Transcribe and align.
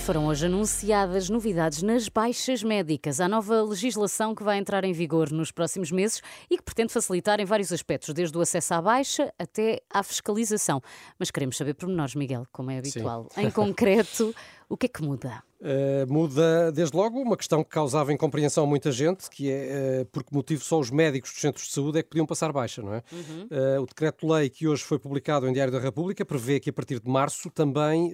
Foram 0.00 0.26
hoje 0.26 0.46
anunciadas 0.46 1.28
novidades 1.28 1.82
nas 1.82 2.08
baixas 2.08 2.62
médicas. 2.62 3.20
Há 3.20 3.28
nova 3.28 3.62
legislação 3.62 4.34
que 4.34 4.42
vai 4.42 4.56
entrar 4.56 4.82
em 4.84 4.92
vigor 4.92 5.30
nos 5.30 5.50
próximos 5.50 5.90
meses 5.90 6.22
e 6.50 6.56
que 6.56 6.62
pretende 6.62 6.92
facilitar 6.92 7.40
em 7.40 7.44
vários 7.44 7.72
aspectos, 7.72 8.14
desde 8.14 8.36
o 8.36 8.40
acesso 8.40 8.74
à 8.74 8.80
baixa 8.80 9.32
até 9.38 9.82
à 9.92 10.02
fiscalização. 10.02 10.80
Mas 11.18 11.30
queremos 11.30 11.56
saber 11.56 11.74
pormenores, 11.74 12.14
Miguel, 12.14 12.46
como 12.50 12.70
é 12.70 12.78
habitual. 12.78 13.28
Sim. 13.34 13.42
Em 13.42 13.50
concreto, 13.50 14.34
o 14.68 14.76
que 14.76 14.86
é 14.86 14.88
que 14.88 15.02
muda? 15.02 15.42
Uh, 15.60 16.12
muda, 16.12 16.70
desde 16.70 16.96
logo, 16.96 17.18
uma 17.20 17.36
questão 17.36 17.64
que 17.64 17.70
causava 17.70 18.12
incompreensão 18.12 18.62
a 18.62 18.66
muita 18.66 18.92
gente, 18.92 19.28
que 19.28 19.50
é 19.50 20.02
uh, 20.02 20.06
por 20.06 20.22
que 20.22 20.32
motivo 20.32 20.62
só 20.62 20.78
os 20.78 20.88
médicos 20.88 21.32
dos 21.32 21.40
centros 21.40 21.66
de 21.66 21.72
saúde 21.72 21.98
é 21.98 22.02
que 22.02 22.08
podiam 22.08 22.26
passar 22.26 22.52
baixa, 22.52 22.80
não 22.80 22.94
é? 22.94 23.02
Uhum. 23.10 23.48
Uh, 23.50 23.82
o 23.82 23.86
decreto-lei 23.86 24.48
que 24.48 24.68
hoje 24.68 24.84
foi 24.84 25.00
publicado 25.00 25.48
em 25.48 25.52
Diário 25.52 25.72
da 25.72 25.80
República 25.80 26.24
prevê 26.24 26.60
que 26.60 26.70
a 26.70 26.72
partir 26.72 27.00
de 27.00 27.10
março 27.10 27.50
também 27.50 28.12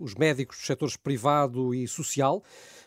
os 0.00 0.14
médicos 0.14 0.58
dos 0.58 0.66
setores 0.66 0.96
privado 0.96 1.74
e 1.74 1.88
social 1.88 2.42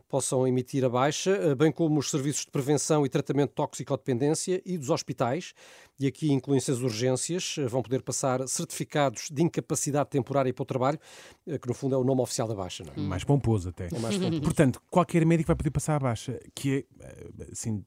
possam 0.08 0.48
emitir 0.48 0.84
a 0.86 0.90
baixa, 0.90 1.56
bem 1.56 1.72
como 1.72 2.00
os 2.00 2.10
serviços 2.10 2.46
de 2.46 2.52
prevenção 2.52 3.06
e 3.06 3.10
tratamento 3.10 3.50
de 3.50 3.56
toxicodependência 3.56 4.62
e 4.66 4.78
dos 4.78 4.90
hospitais, 4.90 5.54
e 6.00 6.08
aqui 6.08 6.32
incluem-se 6.32 6.72
as 6.72 6.80
urgências, 6.80 7.56
vão 7.70 7.82
poder 7.82 8.02
passar 8.02 8.48
certificados 8.48 9.30
de 9.32 9.42
incapacidade 9.42 10.10
temporária 10.10 10.54
para 10.54 10.64
o 10.64 10.66
trabalho, 10.66 11.00
que 11.46 11.68
no 11.68 11.74
fundo 11.74 11.96
é 11.96 11.98
o 11.98 12.04
nome 12.04 12.22
oficial 12.22 12.48
da 12.48 12.56
baixa. 12.56 12.84
É? 12.96 13.00
Mais 13.00 13.24
pomposo 13.24 13.70
até. 13.70 13.88
É 13.88 14.00
mais 14.00 14.18
pomposo. 14.18 14.42
Portanto, 14.42 14.82
qualquer 14.90 15.26
médico 15.26 15.48
vai 15.48 15.56
poder 15.56 15.72
passar 15.72 15.96
a 15.96 16.00
baixa, 16.00 16.40
que 16.54 16.86
é, 17.00 17.28
assim, 17.52 17.84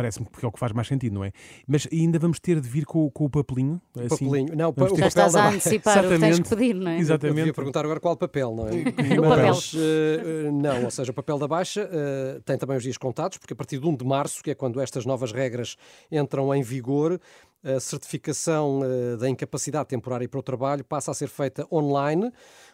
parece-me 0.00 0.26
que 0.26 0.42
é 0.42 0.48
o 0.48 0.52
que 0.52 0.58
faz 0.58 0.72
mais 0.72 0.88
sentido, 0.88 1.12
não 1.12 1.24
é? 1.24 1.30
Mas 1.66 1.86
ainda 1.92 2.18
vamos 2.18 2.40
ter 2.40 2.58
de 2.58 2.66
vir 2.66 2.86
com, 2.86 3.10
com 3.10 3.26
o 3.26 3.30
papelinho? 3.30 3.80
Assim, 3.94 4.24
papelinho. 4.24 4.56
Não, 4.56 4.70
o 4.74 4.96
Já 4.96 5.06
estás 5.06 5.34
a 5.34 5.48
antecipar 5.50 6.04
o 6.06 6.08
que 6.08 6.18
tens 6.18 6.40
que 6.40 6.48
pedir, 6.48 6.74
não 6.74 6.90
é? 6.90 6.98
Exatamente. 6.98 7.38
Eu 7.38 7.44
devia 7.44 7.54
perguntar 7.54 7.84
agora 7.84 8.00
qual 8.00 8.16
papel, 8.16 8.54
não 8.54 8.66
é? 8.66 8.70
o 9.18 9.28
papel. 9.28 9.54
uh, 9.54 10.52
não, 10.52 10.84
ou 10.84 10.90
seja, 10.90 11.10
o 11.10 11.14
papel 11.14 11.38
da 11.38 11.46
baixa 11.46 11.84
uh, 11.84 12.40
tem 12.40 12.56
também 12.56 12.78
os 12.78 12.82
dias 12.82 12.96
contados, 12.96 13.36
porque 13.36 13.52
a 13.52 13.56
partir 13.56 13.78
de 13.78 13.86
1 13.86 13.96
de 13.96 14.04
março, 14.06 14.42
que 14.42 14.50
é 14.50 14.54
quando 14.54 14.80
estas 14.80 15.04
novas 15.04 15.32
regras 15.32 15.76
entram 16.10 16.54
em 16.54 16.62
vigor, 16.62 17.20
a 17.62 17.78
certificação 17.78 18.80
uh, 18.80 19.18
da 19.18 19.28
incapacidade 19.28 19.86
temporária 19.86 20.26
para 20.26 20.40
o 20.40 20.42
trabalho 20.42 20.82
passa 20.82 21.10
a 21.10 21.14
ser 21.14 21.28
feita 21.28 21.66
online. 21.70 22.32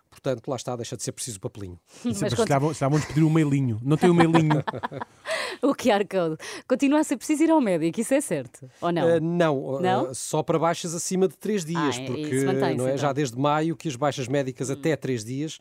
Portanto, 0.08 0.48
lá 0.48 0.56
está, 0.56 0.76
deixa 0.76 0.96
de 0.96 1.02
ser 1.02 1.12
preciso 1.12 1.40
papelinho. 1.40 1.78
Mas 2.04 2.22
Mas 2.22 2.32
estavam, 2.32 2.70
estavam 2.70 2.98
a 2.98 3.02
pedir 3.02 3.24
um 3.24 3.28
mailinho. 3.28 3.80
Não 3.82 3.96
tem 3.96 4.08
um 4.08 4.14
mailinho. 4.14 4.62
o 5.62 5.74
QR 5.74 6.06
Code. 6.08 6.36
Continua 6.68 7.00
a 7.00 7.04
ser 7.04 7.16
preciso 7.16 7.44
ir 7.44 7.50
ao 7.50 7.60
médico, 7.60 8.00
isso 8.00 8.14
é 8.14 8.20
certo? 8.20 8.68
Ou 8.80 8.92
não? 8.92 9.16
Uh, 9.16 9.20
não, 9.20 9.80
não? 9.80 10.10
Uh, 10.10 10.14
só 10.14 10.42
para 10.42 10.58
baixas 10.58 10.94
acima 10.94 11.28
de 11.28 11.36
3 11.36 11.64
dias, 11.64 11.96
ah, 11.98 12.06
porque 12.06 12.44
não 12.44 12.52
é, 12.52 12.72
então. 12.72 12.96
já 12.96 13.12
desde 13.12 13.38
maio 13.38 13.76
que 13.76 13.88
as 13.88 13.96
baixas 13.96 14.28
médicas 14.28 14.70
hum. 14.70 14.74
até 14.74 14.96
3 14.96 15.24
dias 15.24 15.58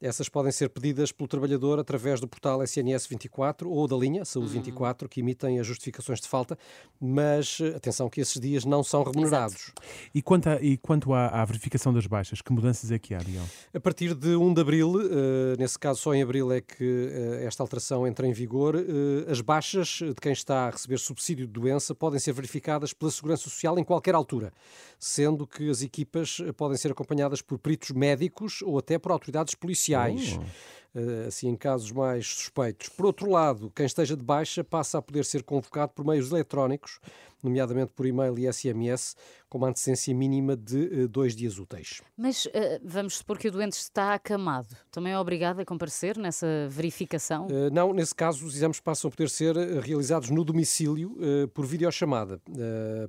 essas 0.00 0.28
podem 0.28 0.52
ser 0.52 0.68
pedidas 0.68 1.10
pelo 1.10 1.26
trabalhador 1.26 1.78
através 1.78 2.20
do 2.20 2.28
portal 2.28 2.62
SNS 2.62 3.06
24 3.06 3.70
ou 3.70 3.88
da 3.88 3.96
linha 3.96 4.24
Saúde 4.24 4.50
24, 4.50 5.08
que 5.08 5.20
emitem 5.20 5.58
as 5.58 5.66
justificações 5.66 6.20
de 6.20 6.28
falta, 6.28 6.58
mas 7.00 7.58
atenção 7.74 8.08
que 8.10 8.20
esses 8.20 8.38
dias 8.38 8.64
não 8.64 8.82
são 8.82 9.02
remunerados. 9.02 9.72
E 10.14 10.20
quanto, 10.20 10.50
a, 10.50 10.60
e 10.60 10.76
quanto 10.76 11.14
à, 11.14 11.28
à, 11.28 11.44
verificação 11.44 11.94
das 11.94 12.06
baixas, 12.06 12.42
que 12.42 12.52
mudanças 12.52 12.90
é 12.90 12.98
que 12.98 13.14
há, 13.14 13.18
Miguel? 13.18 13.44
A 13.72 13.80
partir 13.80 14.14
de 14.14 14.36
1 14.36 14.54
de 14.54 14.60
abril, 14.60 14.96
uh, 14.96 15.56
nesse 15.58 15.78
caso 15.78 16.00
só 16.00 16.14
em 16.14 16.22
abril 16.22 16.52
é 16.52 16.60
que 16.60 16.84
uh, 16.84 17.46
esta 17.46 17.62
alteração 17.62 18.06
entra 18.06 18.26
em 18.26 18.32
vigor, 18.32 18.76
uh, 18.76 19.25
as 19.26 19.40
baixas 19.40 19.88
de 19.88 20.14
quem 20.14 20.32
está 20.32 20.66
a 20.66 20.70
receber 20.70 20.98
subsídio 20.98 21.46
de 21.46 21.52
doença 21.52 21.94
podem 21.94 22.18
ser 22.18 22.32
verificadas 22.32 22.92
pela 22.92 23.10
Segurança 23.10 23.42
Social 23.44 23.78
em 23.78 23.84
qualquer 23.84 24.14
altura, 24.14 24.52
sendo 24.98 25.46
que 25.46 25.68
as 25.68 25.82
equipas 25.82 26.38
podem 26.56 26.76
ser 26.76 26.92
acompanhadas 26.92 27.42
por 27.42 27.58
peritos 27.58 27.90
médicos 27.90 28.62
ou 28.62 28.78
até 28.78 28.98
por 28.98 29.12
autoridades 29.12 29.54
policiais. 29.54 30.38
Oh. 30.38 30.85
Eh, 30.96 31.26
assim 31.28 31.48
em 31.48 31.56
casos 31.56 31.92
mais 31.92 32.26
suspeitos. 32.26 32.88
Por 32.88 33.04
outro 33.04 33.30
lado, 33.30 33.70
quem 33.76 33.84
esteja 33.84 34.16
de 34.16 34.24
baixa 34.24 34.64
passa 34.64 34.96
a 34.96 35.02
poder 35.02 35.26
ser 35.26 35.42
convocado 35.42 35.92
por 35.92 36.06
meios 36.06 36.30
eletrónicos, 36.30 37.00
nomeadamente 37.42 37.92
por 37.94 38.06
e-mail 38.06 38.38
e 38.38 38.50
SMS, 38.50 39.14
com 39.46 39.58
uma 39.58 39.68
antecedência 39.68 40.14
mínima 40.14 40.56
de 40.56 41.04
uh, 41.04 41.08
dois 41.08 41.36
dias 41.36 41.58
úteis. 41.58 42.00
Mas 42.16 42.46
uh, 42.46 42.50
vamos 42.82 43.18
supor 43.18 43.36
que 43.36 43.46
o 43.46 43.52
doente 43.52 43.74
está 43.74 44.14
acamado. 44.14 44.74
Também 44.90 45.12
é 45.12 45.18
obrigado 45.18 45.60
a 45.60 45.66
comparecer 45.66 46.16
nessa 46.16 46.46
verificação? 46.70 47.46
Não, 47.70 47.92
nesse 47.92 48.14
caso, 48.14 48.46
os 48.46 48.56
exames 48.56 48.80
passam 48.80 49.08
a 49.08 49.10
poder 49.10 49.28
ser 49.28 49.54
realizados 49.82 50.30
no 50.30 50.42
domicílio 50.42 51.14
por 51.52 51.66
videochamada 51.66 52.40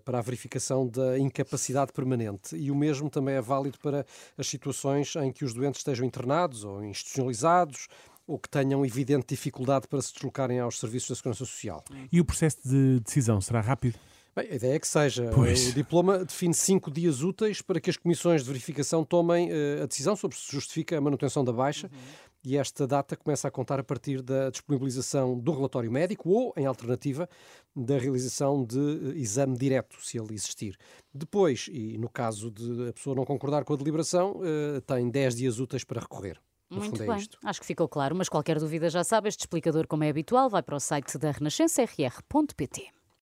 para 0.04 0.20
a 0.20 0.22
verificação 0.22 0.88
da 0.88 1.18
incapacidade 1.18 1.94
permanente. 1.94 2.56
E 2.56 2.70
o 2.70 2.76
mesmo 2.76 3.10
também 3.10 3.36
é 3.36 3.42
válido 3.42 3.80
para 3.80 4.06
as 4.38 4.48
situações 4.48 5.16
em 5.16 5.32
que 5.32 5.46
os 5.46 5.54
doentes 5.54 5.80
estejam 5.80 6.06
internados 6.06 6.64
ou 6.64 6.84
institucionalizados 6.84 7.77
ou 8.26 8.38
que 8.38 8.50
tenham 8.50 8.86
evidente 8.86 9.28
dificuldade 9.30 9.88
para 9.88 10.02
se 10.02 10.14
deslocarem 10.14 10.60
aos 10.60 10.80
serviços 10.80 11.10
da 11.10 11.16
Segurança 11.16 11.46
Social. 11.46 11.84
E 12.12 12.20
o 12.20 12.26
processo 12.26 12.58
de 12.68 13.00
decisão 13.00 13.40
será 13.40 13.62
rápido? 13.62 13.98
Bem, 14.38 14.52
a 14.52 14.56
ideia 14.56 14.76
é 14.76 14.80
que 14.80 14.88
seja. 14.88 15.32
Pois. 15.34 15.70
O 15.70 15.74
diploma 15.74 16.24
define 16.24 16.54
cinco 16.54 16.92
dias 16.92 17.24
úteis 17.24 17.60
para 17.60 17.82
que 17.82 17.90
as 17.90 17.98
comissões 17.98 18.44
de 18.44 18.48
verificação 18.48 19.04
tomem 19.04 19.50
uh, 19.50 19.82
a 19.82 19.86
decisão 19.88 20.16
sobre 20.16 20.38
se 20.38 20.52
justifica 20.52 20.96
a 20.96 21.02
manutenção 21.02 21.44
da 21.44 21.52
baixa. 21.52 21.88
Uhum. 21.88 22.00
E 22.44 22.56
esta 22.56 22.86
data 22.86 23.16
começa 23.18 23.48
a 23.48 23.52
contar 23.52 23.80
a 23.80 23.84
partir 23.84 24.22
da 24.22 24.52
disponibilização 24.52 25.40
do 25.40 25.52
relatório 25.52 25.92
médico 25.92 26.30
ou, 26.30 26.54
em 26.56 26.68
alternativa, 26.68 27.28
da 27.76 27.98
realização 27.98 28.64
de 28.64 28.78
uh, 28.78 29.18
exame 29.18 29.58
direto, 29.58 29.98
se 30.06 30.20
ele 30.20 30.36
existir. 30.36 30.78
Depois, 31.12 31.68
e 31.72 31.98
no 31.98 32.08
caso 32.08 32.52
de 32.52 32.90
a 32.90 32.94
pessoa 32.94 33.16
não 33.16 33.26
concordar 33.26 33.64
com 33.64 33.74
a 33.74 33.78
deliberação, 33.78 34.34
uh, 34.34 34.80
tem 34.82 35.10
10 35.10 35.36
dias 35.36 35.60
úteis 35.60 35.84
para 35.84 36.00
recorrer. 36.00 36.40
Muito 36.70 37.02
é 37.02 37.08
bem, 37.08 37.28
acho 37.44 37.62
que 37.62 37.66
ficou 37.66 37.88
claro, 37.88 38.16
mas 38.16 38.28
qualquer 38.28 38.60
dúvida 38.60 38.90
já 38.90 39.04
sabe, 39.04 39.30
este 39.30 39.42
explicador, 39.42 39.88
como 39.88 40.04
é 40.04 40.10
habitual, 40.10 40.50
vai 40.50 40.62
para 40.62 40.76
o 40.76 40.80
site 40.80 41.18
da 41.18 41.32
renascença 41.32 41.84
rr.pt. 41.84 42.97